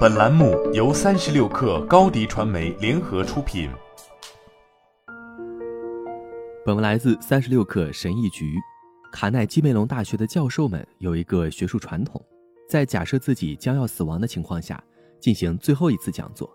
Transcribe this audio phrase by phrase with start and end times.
[0.00, 3.70] 本栏目由三十六氪高低传媒联合出品。
[6.66, 8.58] 本文来自三十六氪神译局。
[9.10, 12.22] 卡耐基梅隆大学的教授们有一个学术传统，
[12.68, 14.82] 在假设自己将要死亡的情况下，
[15.18, 16.50] 进行最后一次讲座。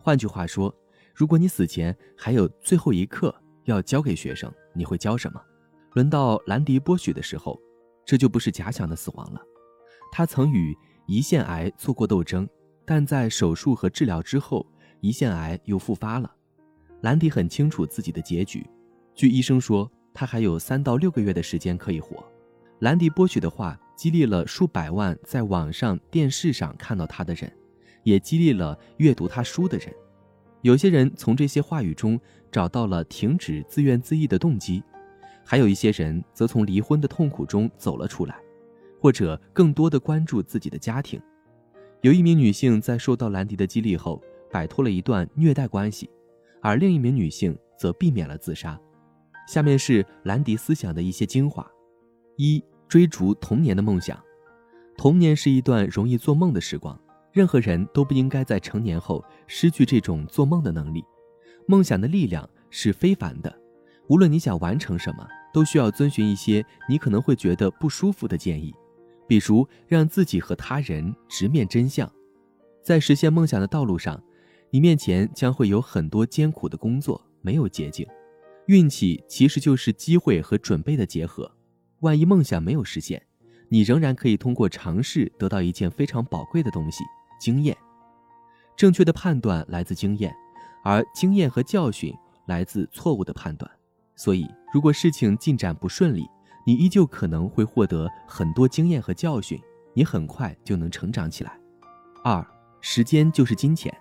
[0.00, 0.74] 换句话说，
[1.14, 3.34] 如果你死前还有最后一课
[3.64, 5.40] 要教给学生，你会教什么？
[5.92, 7.60] 轮到兰迪波许的时候，
[8.04, 9.40] 这就不是假想的死亡了。
[10.12, 10.74] 他曾与
[11.06, 12.48] 胰腺癌做过斗争，
[12.84, 14.66] 但在手术和治疗之后，
[15.00, 16.32] 胰腺癌又复发了。
[17.02, 18.68] 兰迪很清楚自己的结局。
[19.14, 22.24] 据医生说，他还有三到六个月的时间可以活。
[22.80, 27.50] 兰迪波许的话激励了数百万在网上、电视上看到他的人，
[28.02, 29.94] 也激励了阅读他书的人。
[30.62, 34.82] 有些人从这些话语中找到了停止自怨自艾的动机，
[35.44, 38.36] 还有一些人则从离婚的痛苦中走了出来，
[39.00, 41.20] 或者更多的关注自己的家庭。
[42.02, 46.08] 有一名女性在受到兰迪的激励后，摆脱了一段虐待关系，
[46.60, 48.78] 而另一名女性则避免了自杀。
[49.48, 51.66] 下面是兰迪思想的一些精华：
[52.36, 54.20] 一、追逐童年的梦想。
[54.96, 56.98] 童年是一段容易做梦的时光，
[57.32, 61.04] 任何人都不应该在成年后失去这种做梦的能力。
[61.68, 63.54] 梦想的力量是非凡的，
[64.08, 68.74] 无论你想完成什么，都需要遵循一些你可能会觉得不舒服的建议，
[69.26, 72.10] 比如让自己和他人直面真相。
[72.82, 74.22] 在实现梦想的道路上，
[74.70, 78.06] 你面前将会有很多艰苦的工作，没有捷径。
[78.66, 81.50] 运气其实就是机会和准备的结合。
[82.00, 83.20] 万一梦想没有实现，
[83.68, 87.02] 你仍然可以通过尝试得到一件非常宝贵的东西——
[87.40, 87.76] 经验。
[88.76, 90.34] 正确的判断来自经验，
[90.84, 92.14] 而经验和教训
[92.46, 93.70] 来自错误的判断。
[94.14, 96.26] 所以，如果事情进展不顺利，
[96.66, 99.56] 你依旧可能会获得很多经验和教训，
[99.94, 101.56] 你很快就能成长起来。
[102.24, 102.44] 二，
[102.80, 103.96] 时间就是金钱，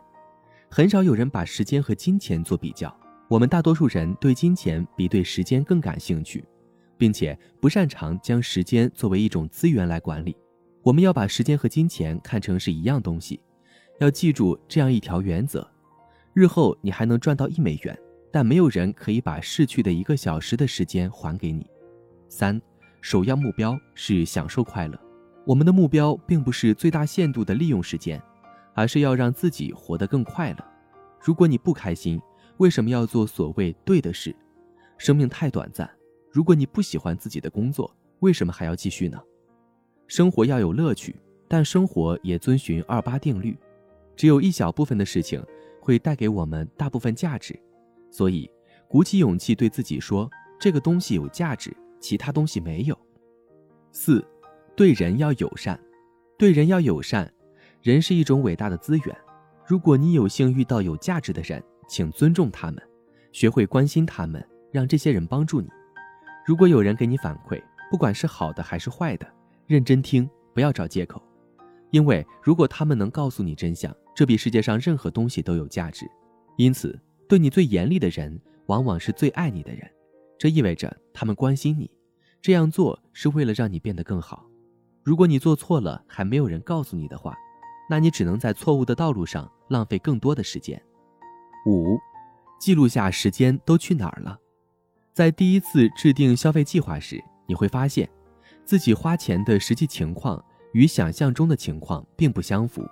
[0.72, 2.92] 很少有人把时间和金钱做比较。
[3.28, 6.44] 我们大多数人对金钱比对时间更感兴趣，
[6.98, 10.36] 并且不擅长将时间作为一种资源来管理。
[10.82, 13.40] 我们要把时间和金钱看成是一样东西，
[14.00, 15.68] 要记住这样一条原则：
[16.34, 17.96] 日后你还能赚到一美元，
[18.32, 21.70] 但没有人可以把逝去的一个小时的时间还给你。
[22.36, 22.62] 三，
[23.00, 25.00] 首要目标是享受快乐。
[25.46, 28.22] 我们的目标并不是最大限度的利用时间，
[28.74, 30.58] 而是要让自己活得更快乐。
[31.22, 32.22] 如果你不开心，
[32.58, 34.36] 为什么要做所谓对的事？
[34.98, 35.90] 生命太短暂。
[36.30, 39.18] 如果你不喜欢自己的工作，为什么还要继续呢？
[40.06, 41.16] 生活要有乐趣，
[41.48, 43.58] 但生活也遵循二八定律。
[44.14, 45.42] 只有一小部分的事情
[45.80, 47.58] 会带给我们大部分价值，
[48.12, 48.52] 所以
[48.90, 50.30] 鼓起勇气对自己说：
[50.60, 51.74] 这个东西有价值，
[52.06, 52.96] 其他东西没有。
[53.92, 54.24] 四，
[54.76, 55.80] 对人要友善。
[56.38, 57.34] 对人要友善，
[57.82, 59.18] 人是一种伟大的资源。
[59.66, 62.80] 如果你有幸遇到有价值的人，请尊重他们，
[63.32, 65.68] 学会关心他们，让这些人帮助你。
[66.46, 69.26] 如果有人给你反馈，不管是好的还是坏的，
[69.66, 71.20] 认真听，不要找借口。
[71.90, 76.06] 因为如果他们能告诉你真相，这比世界上任何东西都有价值。
[76.58, 79.90] 因此，对你最严厉的人，往往是最爱你的人。
[80.38, 81.90] 这意味着他们关心你，
[82.42, 84.46] 这样做是为了让你变得更好。
[85.04, 87.36] 如果你做错了还没有人告诉你的话，
[87.90, 90.82] 那你只能在错误的道路上浪费更多的时间。
[91.68, 91.98] 五，
[92.60, 94.40] 记录下时间都去哪儿了。
[95.14, 98.10] 在第一次制定消费计划时，你会发现，
[98.66, 100.44] 自己花钱的实际情况
[100.74, 102.84] 与想象中的情况并不相符。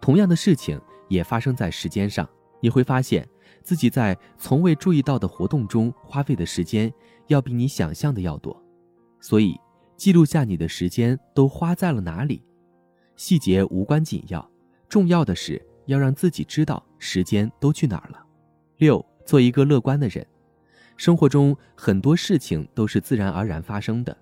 [0.00, 2.28] 同样的事情也发生在时间上，
[2.60, 3.26] 你会发现
[3.66, 6.92] 自己在从未注意到的活动中花费的时间
[7.26, 8.56] 要比你想象的要多。
[9.20, 9.58] 所以，
[9.96, 12.40] 记录下你的时间都花在了哪里。
[13.16, 14.48] 细节无关紧要，
[14.88, 15.60] 重要的是。
[15.86, 18.20] 要让自己知道时间都去哪儿了。
[18.78, 20.26] 六，做一个乐观的人。
[20.96, 24.16] 生活中很多事情都是自然而然发生的，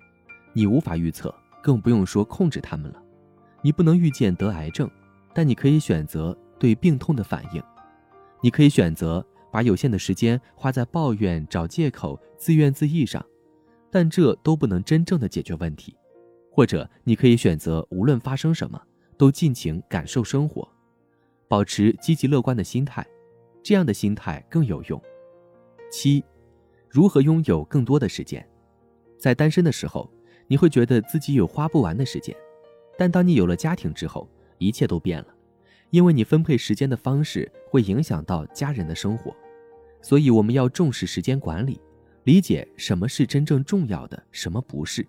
[0.53, 1.33] 你无法预测，
[1.63, 3.01] 更不用说控制他们了。
[3.63, 4.87] 你不能预见得癌症，
[5.33, 7.63] 但你可以选择对病痛的反应。
[8.41, 13.25] 你可以选择把有限的时间花在抱怨、找借口、自怨自艾上，
[13.89, 15.95] 但这都不能真正的解决问题。
[16.51, 18.77] 或者你可以选择无论发生什么，
[19.17, 20.67] 都尽情感受生活。
[21.47, 23.07] 保持积极乐观的心态，
[23.63, 25.01] 这样的心态更有用。
[25.89, 26.21] 七，
[26.89, 28.45] 如何拥有更多的时间？
[29.17, 30.11] 在单身的时候，
[30.47, 32.35] 你会觉得自己有花不完的时间，
[32.97, 35.27] 但当你有了家庭之后，一切都变了，
[35.91, 39.33] 因为你分配时间的方式会影响到家人的生活。
[40.05, 41.81] 所以，我们要重视时间管理，
[42.25, 45.03] 理解什么是真正重要的，什么不是。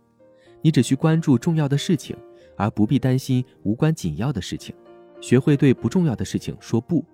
[0.63, 2.17] 你只需关注重要的事情，
[2.57, 4.75] 而不必担心无关紧要的事情。
[5.21, 7.05] 学会对不重要的事情说不，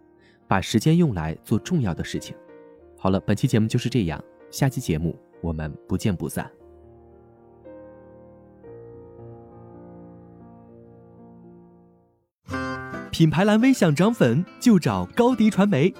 [0.46, 2.36] 把时间用来做重要的事情。
[2.96, 6.48] 好了，本期节目就是这样，下期节目我们不见不散。
[13.10, 15.92] 品牌蓝 V 想涨粉就找高迪传媒，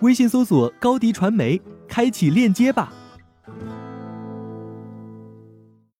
[0.00, 2.92] 微信搜索高迪传媒，开启链接吧。